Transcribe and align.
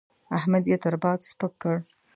احمد 0.37 0.63
يې 0.71 0.77
تر 0.83 0.95
باد 1.03 1.19
سپک 1.29 1.53
کړ. 1.61 1.75